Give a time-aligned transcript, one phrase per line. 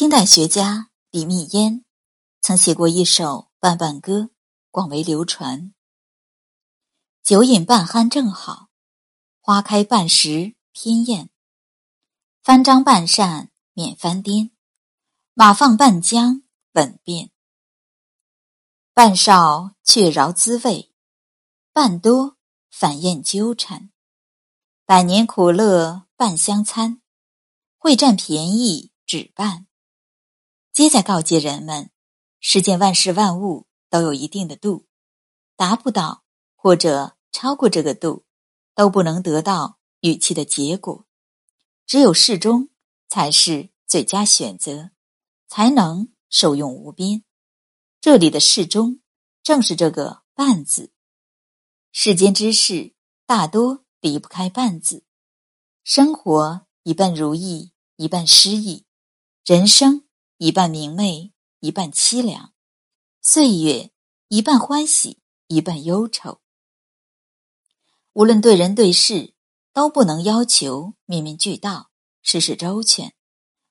[0.00, 1.84] 清代学家李密烟
[2.40, 3.24] 曾写过一首
[3.58, 4.18] 《半半歌》，
[4.70, 5.74] 广为流传。
[7.22, 8.70] 酒饮半酣正好，
[9.42, 11.28] 花开半时偏艳。
[12.42, 14.52] 翻张半扇免翻颠，
[15.34, 17.30] 马放半缰稳便。
[18.94, 20.94] 半少却饶滋味，
[21.74, 22.38] 半多
[22.70, 23.90] 反厌纠缠。
[24.86, 27.02] 百年苦乐半相参，
[27.76, 29.66] 会占便宜只半。
[30.80, 31.90] 皆在告诫人们：
[32.40, 34.86] 世间万事万物都有一定的度，
[35.54, 36.24] 达不到
[36.56, 38.24] 或者超过这个度，
[38.74, 41.06] 都不能得到预期的结果。
[41.86, 42.70] 只有适中
[43.10, 44.92] 才是最佳选择，
[45.48, 47.24] 才能受用无边。
[48.00, 49.02] 这里的适中，
[49.42, 50.94] 正是这个“半”字。
[51.92, 52.94] 世间之事
[53.26, 55.04] 大多离不开“半”字，
[55.84, 58.86] 生活一半如意，一半失意，
[59.44, 60.06] 人生。
[60.42, 62.54] 一半明媚，一半凄凉；
[63.20, 63.90] 岁月
[64.28, 66.40] 一半欢喜，一半忧愁。
[68.14, 69.34] 无论对人对事，
[69.74, 71.90] 都不能要求面面俱到，
[72.22, 73.12] 事事周全。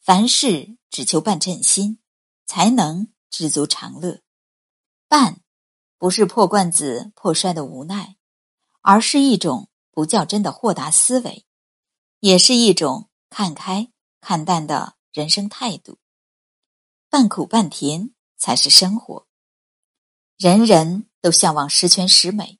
[0.00, 1.98] 凡事只求半称心，
[2.46, 4.20] 才能知足常乐。
[5.08, 5.40] 半，
[5.98, 8.18] 不是破罐子破摔的无奈，
[8.82, 11.44] 而是一种不较真的豁达思维，
[12.20, 13.90] 也是一种看开
[14.20, 15.98] 看淡的人生态度。
[17.12, 19.26] 半苦半甜才是生活。
[20.38, 22.58] 人人都向往十全十美，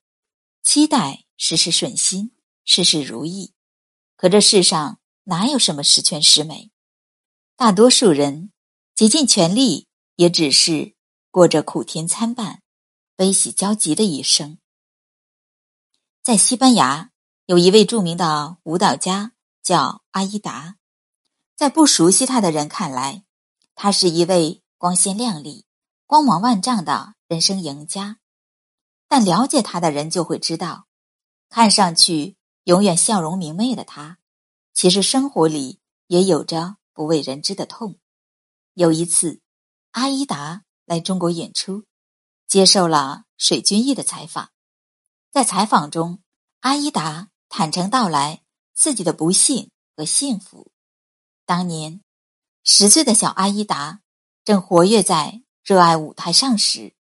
[0.61, 3.55] 期待事事顺心、事事如意。
[4.15, 6.69] 可这世上哪有什么十全十美？
[7.55, 8.51] 大多数人
[8.93, 9.87] 竭尽全力，
[10.17, 10.93] 也只是
[11.31, 12.61] 过着苦甜参半、
[13.15, 14.59] 悲喜交集的一生。
[16.21, 17.09] 在西班牙，
[17.47, 19.31] 有一位著名的舞蹈家
[19.63, 20.75] 叫阿依达，
[21.55, 23.25] 在不熟悉他的人看来。
[23.75, 25.65] 他是一位光鲜亮丽、
[26.05, 28.19] 光芒万丈的人生赢家，
[29.07, 30.87] 但了解他的人就会知道，
[31.49, 34.19] 看上去永远笑容明媚的他，
[34.73, 37.99] 其实生活里也有着不为人知的痛。
[38.73, 39.41] 有一次，
[39.91, 41.85] 阿依达来中国演出，
[42.47, 44.51] 接受了水均益的采访。
[45.31, 46.21] 在采访中，
[46.59, 50.71] 阿依达坦诚道来自己的不幸和幸福。
[51.45, 52.01] 当年。
[52.65, 53.99] 十岁的小阿依达
[54.45, 56.95] 正活跃在热爱舞台上时，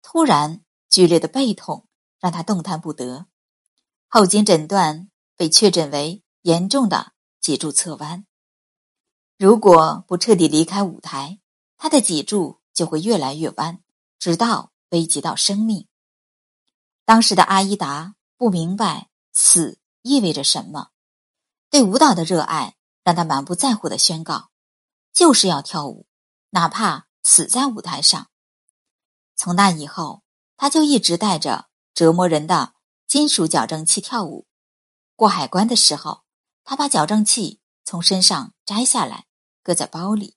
[0.00, 1.86] 突然剧烈的背痛
[2.18, 3.26] 让他动弹不得。
[4.08, 8.24] 后经诊断，被确诊为严重的脊柱侧弯。
[9.36, 11.40] 如果不彻底离开舞台，
[11.76, 13.82] 他的脊柱就会越来越弯，
[14.18, 15.88] 直到危及到生命。
[17.04, 20.88] 当时的阿依达不明白死意味着什么，
[21.68, 24.51] 对舞蹈的热爱让他满不在乎的宣告。
[25.12, 26.06] 就是要跳舞，
[26.50, 28.30] 哪怕死在舞台上。
[29.36, 30.22] 从那以后，
[30.56, 32.74] 他就一直带着折磨人的
[33.06, 34.46] 金属矫正器跳舞。
[35.16, 36.22] 过海关的时候，
[36.64, 39.26] 他把矫正器从身上摘下来，
[39.62, 40.36] 搁在包里。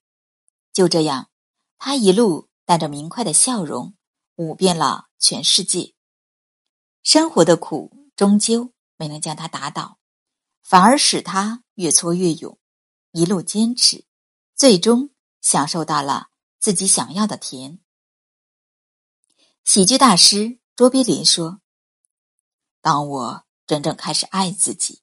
[0.74, 1.30] 就这样，
[1.78, 3.96] 他一路带着明快的笑容，
[4.36, 5.94] 舞遍了全世界。
[7.02, 10.00] 生活的苦终究没能将他打倒，
[10.63, 12.57] 反而使他越挫越勇，
[13.12, 14.06] 一路坚持。
[14.56, 15.10] 最终
[15.42, 16.30] 享受到了
[16.60, 17.80] 自己想要的甜。
[19.66, 21.60] 喜剧大师卓别林说
[22.82, 25.02] ：“当我真正开始爱自己，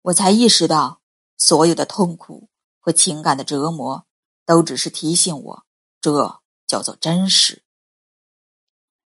[0.00, 1.02] 我才意识到，
[1.36, 2.48] 所有的痛苦
[2.80, 4.06] 和情感的折磨，
[4.46, 5.66] 都只是提醒我，
[6.00, 7.64] 这叫做真实。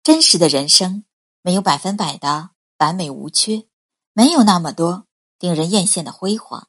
[0.02, 1.06] 真实的人生
[1.40, 3.68] 没有百分百的完美无缺，
[4.12, 5.06] 没有那么多
[5.38, 6.68] 令人艳羡的辉煌，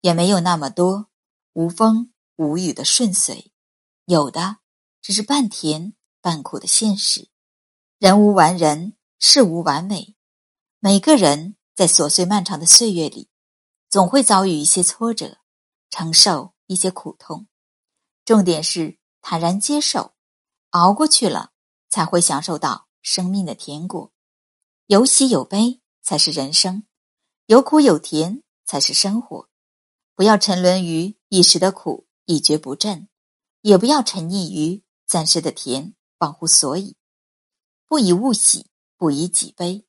[0.00, 1.06] 也没有那么多
[1.52, 2.09] 无风。”
[2.40, 3.52] 无语的顺遂，
[4.06, 4.60] 有的
[5.02, 5.92] 只是半甜
[6.22, 7.28] 半苦的现实。
[7.98, 10.16] 人无完人，事无完美。
[10.78, 13.28] 每个人在琐碎漫长的岁月里，
[13.90, 15.36] 总会遭遇一些挫折，
[15.90, 17.46] 承受一些苦痛。
[18.24, 20.14] 重点是坦然接受，
[20.70, 21.52] 熬过去了，
[21.90, 24.10] 才会享受到生命的甜果。
[24.86, 26.84] 有喜有悲才是人生，
[27.44, 29.50] 有苦有甜才是生活。
[30.14, 32.06] 不要沉沦于一时的苦。
[32.30, 33.08] 一蹶不振，
[33.62, 36.96] 也不要沉溺于暂时的甜，忘乎所以。
[37.88, 39.84] 不以物喜，不以己悲，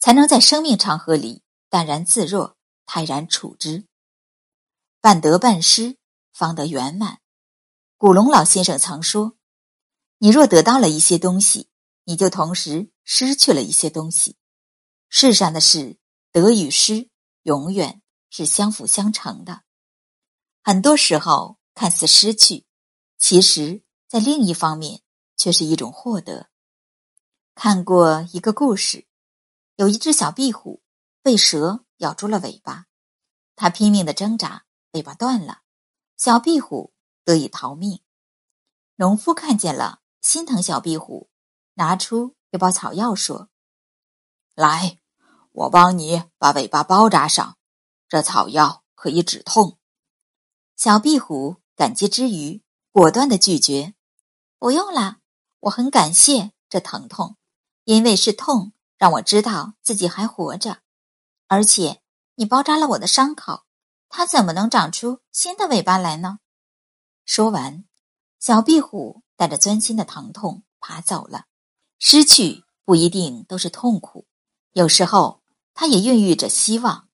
[0.00, 2.56] 才能在生命长河里淡然自若，
[2.86, 3.86] 泰然处之。
[5.00, 5.96] 半得半失，
[6.32, 7.20] 方得圆满。
[7.96, 9.36] 古龙老先生曾说
[10.18, 11.68] ：“你若得到了一些东西，
[12.02, 14.36] 你就同时失去了一些东西。
[15.08, 16.00] 世上的事，
[16.32, 17.10] 得与失，
[17.44, 19.62] 永远是相辅相成的。
[20.64, 22.66] 很多时候。”看似失去，
[23.18, 25.02] 其实，在另一方面
[25.36, 26.48] 却是一种获得。
[27.54, 29.06] 看过一个故事，
[29.74, 30.82] 有一只小壁虎
[31.22, 32.86] 被蛇咬住了尾巴，
[33.54, 35.60] 它拼命的挣扎，尾巴断了，
[36.16, 36.94] 小壁虎
[37.24, 38.00] 得以逃命。
[38.94, 41.28] 农夫看见了，心疼小壁虎，
[41.74, 43.50] 拿出一包草药说
[44.56, 44.98] ：“来，
[45.52, 47.58] 我帮你把尾巴包扎上，
[48.08, 49.78] 这草药可以止痛。”
[50.74, 53.94] 小壁虎感激之余，果断的拒绝
[54.58, 55.18] ：“不用了，
[55.60, 57.36] 我很感谢这疼痛，
[57.84, 60.78] 因为是痛让我知道自己还活着。
[61.46, 62.00] 而且
[62.36, 63.64] 你包扎了我的伤口，
[64.08, 66.38] 它怎么能长出新的尾巴来呢？”
[67.26, 67.84] 说完，
[68.40, 71.44] 小壁虎带着钻心的疼痛爬走了。
[71.98, 74.26] 失去不一定都是痛苦，
[74.72, 75.42] 有时候
[75.74, 77.08] 它也孕育着希望，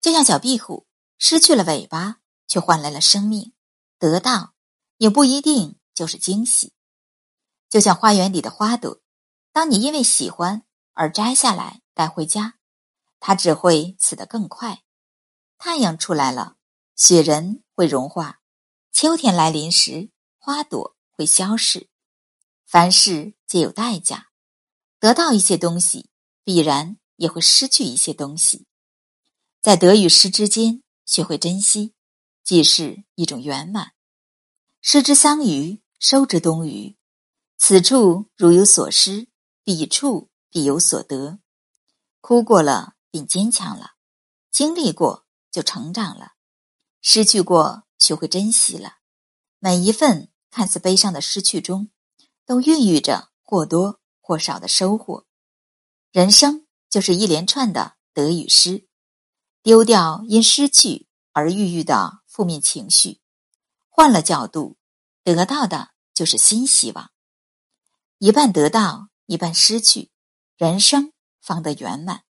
[0.00, 0.86] 就像小壁虎
[1.18, 2.20] 失去了尾巴。
[2.48, 3.52] 却换来了生命，
[3.98, 4.54] 得到
[4.98, 6.72] 也不一定就是惊喜。
[7.68, 9.00] 就像花园里的花朵，
[9.52, 10.62] 当你因为喜欢
[10.92, 12.58] 而摘下来带回家，
[13.18, 14.84] 它只会死得更快。
[15.58, 16.56] 太阳出来了，
[16.94, 18.40] 雪人会融化；
[18.92, 21.88] 秋天来临时，花朵会消逝。
[22.64, 24.28] 凡事皆有代价，
[25.00, 26.10] 得到一些东西，
[26.44, 28.66] 必然也会失去一些东西。
[29.60, 31.95] 在得与失之间，学会珍惜。
[32.46, 33.94] 既是一种圆满。
[34.80, 36.96] 失之桑榆，收之东隅。
[37.58, 39.26] 此处如有所失，
[39.64, 41.40] 彼处必有所得。
[42.20, 43.96] 哭过了，便坚强了；
[44.52, 46.36] 经历过，就成长了；
[47.02, 48.98] 失去过，学会珍惜了。
[49.58, 51.90] 每一份看似悲伤的失去中，
[52.44, 55.26] 都孕育着或多或少的收获。
[56.12, 58.86] 人生就是一连串的得与失，
[59.64, 62.20] 丢掉因失去而郁郁的。
[62.36, 63.22] 负面情绪，
[63.88, 64.76] 换了角度，
[65.24, 67.10] 得到的就是新希望。
[68.18, 70.10] 一半得到，一半失去，
[70.58, 72.24] 人生方得圆满。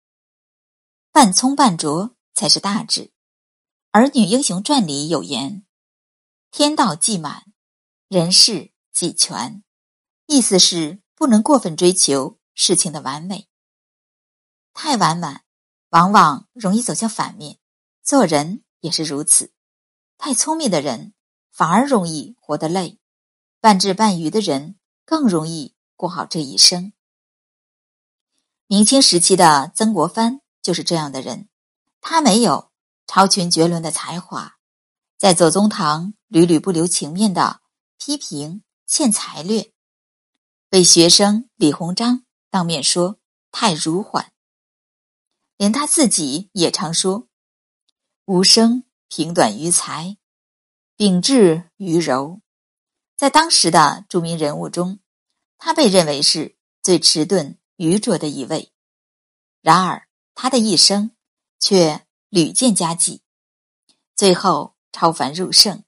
[1.13, 3.01] 半聪半拙才是大智。
[3.91, 5.65] 《儿女英雄传》里有言
[6.51, 7.53] ：“天道既满，
[8.09, 9.63] 人事既全。”
[10.27, 13.47] 意思是不能过分追求事情的完美。
[14.73, 15.45] 太完满，
[15.91, 17.57] 往往容易走向反面。
[18.01, 19.53] 做人也是如此。
[20.25, 21.13] 太聪明的人
[21.51, 22.97] 反而容易活得累，
[23.59, 26.93] 半智半愚的人更容易过好这一生。
[28.67, 31.49] 明清时期的曾国藩就是这样的人，
[31.99, 32.71] 他没有
[33.05, 34.55] 超群绝伦的才华，
[35.17, 37.59] 在左宗棠屡屡不留情面的
[37.97, 39.73] 批评欠才略，
[40.69, 43.19] 被学生李鸿章当面说
[43.51, 44.31] 太儒缓，
[45.57, 47.27] 连他自己也常说
[48.23, 48.85] 无声。
[49.15, 50.17] 平短于才，
[50.95, 52.41] 秉质于柔，
[53.15, 55.01] 在当时的著名人物中，
[55.59, 58.73] 他被认为是最迟钝愚拙的一位。
[59.61, 61.11] 然而，他的一生
[61.59, 63.21] 却屡见佳绩，
[64.15, 65.83] 最后超凡入圣。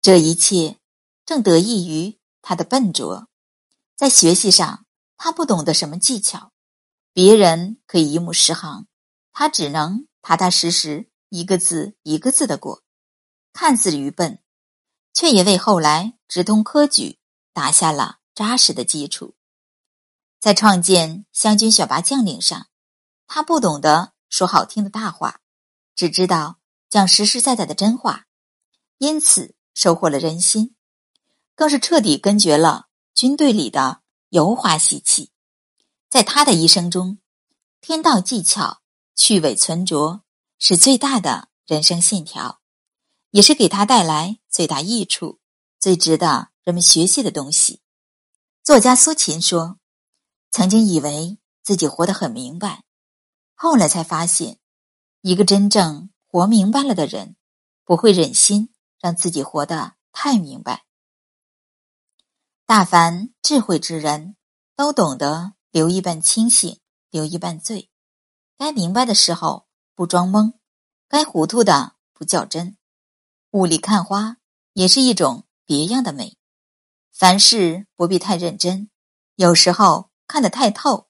[0.00, 0.78] 这一切
[1.26, 3.28] 正得益于他的笨拙。
[3.94, 4.86] 在学习上，
[5.18, 6.52] 他不懂得什么技巧，
[7.12, 8.86] 别人可以一目十行，
[9.34, 11.10] 他只能踏踏实实。
[11.28, 12.82] 一个字一个字的过，
[13.52, 14.42] 看似愚笨，
[15.12, 17.18] 却也为后来直通科举
[17.52, 19.34] 打下了扎实的基础。
[20.38, 22.68] 在创建湘军选拔将领上，
[23.26, 25.40] 他不懂得说好听的大话，
[25.94, 28.26] 只知道讲实实在在的真话，
[28.98, 30.76] 因此收获了人心，
[31.54, 35.32] 更是彻底根绝了军队里的油滑习气。
[36.08, 37.18] 在他的一生中，
[37.80, 38.82] 天道技巧
[39.16, 40.22] 去伪存拙。
[40.58, 42.60] 是最大的人生信条，
[43.30, 45.38] 也是给他带来最大益处、
[45.78, 47.82] 最值得人们学习的东西。
[48.62, 49.78] 作家苏秦说
[50.50, 52.84] ：“曾经以为自己活得很明白，
[53.54, 54.58] 后来才发现，
[55.20, 57.36] 一个真正活明白了的人，
[57.84, 60.86] 不会忍心让自己活得太明白。
[62.64, 64.36] 大凡智慧之人，
[64.74, 67.90] 都懂得留一半清醒，留一半醉。
[68.56, 69.65] 该明白的时候。”
[69.96, 70.52] 不装懵，
[71.08, 72.76] 该糊涂的不较真，
[73.52, 74.36] 雾里看花
[74.74, 76.36] 也是一种别样的美。
[77.14, 78.90] 凡事不必太认真，
[79.36, 81.08] 有时候看得太透，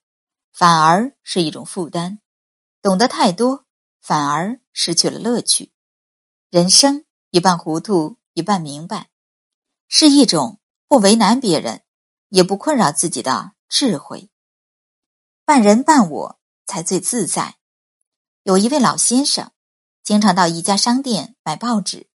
[0.53, 2.19] 反而是一种负担；
[2.81, 3.67] 懂得太多，
[4.01, 5.73] 反而失去了乐趣。
[6.49, 9.11] 人生一半糊涂，一半明白，
[9.89, 11.83] 是一种不为难别人，
[12.29, 14.31] 也不困扰自己的智慧。
[15.45, 17.57] 半人半我，才最自在。
[18.47, 19.51] 有一位老先生，
[20.05, 22.09] 经常到一家商店买报纸，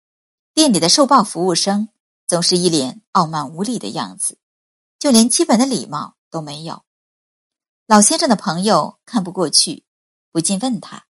[0.54, 1.88] 店里的售报服务生
[2.28, 4.38] 总是一脸傲慢无礼的样子，
[4.96, 6.84] 就连基本的礼貌都没有。
[7.84, 9.84] 老先生的朋友看不过去，
[10.30, 11.06] 不禁问他：“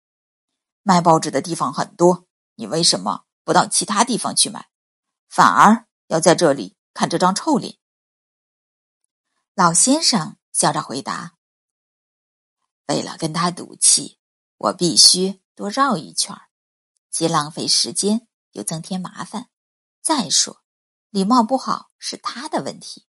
[0.83, 4.69] 卖报纸的地方很多，你为什么不到其他地方去买，
[5.27, 7.75] 反而要在这里看这张臭脸？”
[9.53, 11.33] 老先生笑着回答
[12.87, 14.17] ：“为了跟他赌气，
[14.59, 16.35] 我必须多绕一圈
[17.09, 19.49] 既浪费时间，又增添麻烦。
[20.01, 20.61] 再说，
[21.09, 23.07] 礼貌不好是他的问题，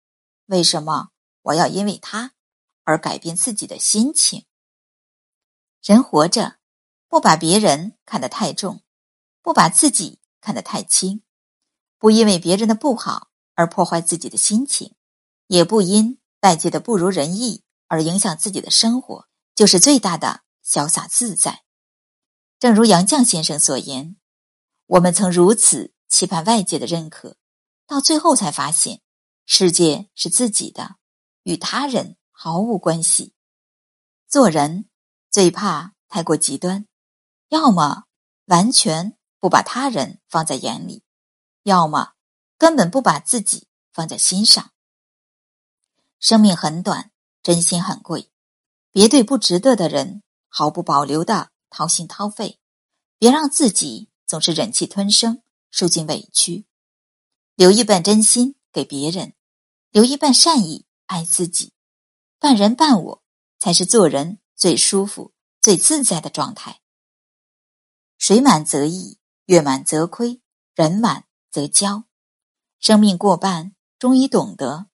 [0.46, 1.10] 为什么
[1.42, 2.34] 我要因为他
[2.84, 4.46] 而改变自己的心情？
[5.84, 6.60] 人活着，
[7.08, 8.84] 不把别人看得太重，
[9.42, 11.24] 不把自己看得太轻，
[11.98, 14.96] 不因为别人的不好而破坏自己的心情，
[15.48, 21.63] 也不因。”外界的不如人意而影响自己的生活，就是最大的潇洒自在。
[22.59, 24.17] 正如杨绛先生所言
[24.88, 27.38] ：“我们曾如此期盼外界的认可，
[27.86, 29.01] 到最后才发现，
[29.45, 30.97] 世界是自己的，
[31.43, 33.33] 与他人毫无关系。
[34.27, 34.89] 做人
[35.29, 36.86] 最怕太过极端，
[37.47, 38.03] 要么
[38.45, 41.03] 完全不把他人放在眼里，
[41.63, 42.13] 要么
[42.57, 44.71] 根本不把自己放在心上。”
[46.19, 47.12] 生命很短，
[47.43, 48.31] 真心很贵，
[48.91, 52.60] 别对不值得的人毫不保留的掏心掏肺，
[53.18, 56.66] 别让自己总是忍气吞声，受尽委屈，
[57.56, 59.34] 留一半真心给别人，
[59.92, 61.74] 留一半善意爱自己，
[62.39, 63.24] 半人半我
[63.60, 66.82] 才是做人最舒服、最自在的状态。
[68.18, 70.42] 水满则溢，月满则亏，
[70.74, 72.04] 人满则骄，
[72.80, 74.88] 生命过半，终于懂得。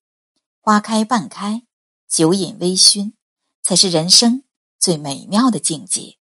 [0.60, 1.66] 花开半开，
[2.08, 3.14] 酒饮微醺，
[3.62, 4.44] 才是人生
[4.84, 6.18] 最美妙的境界。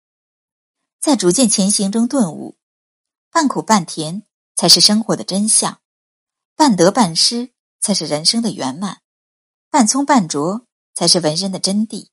[1.00, 2.58] 在逐渐前行中顿悟，
[3.30, 4.24] 半苦半甜
[4.54, 5.80] 才是生活的真相，
[6.54, 9.00] 半得半失才是人生的圆满，
[9.70, 12.08] 半聪半拙才是文人的真谛，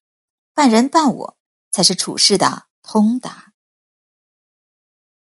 [0.54, 1.38] 半人半我
[1.70, 3.47] 才是处世的通达。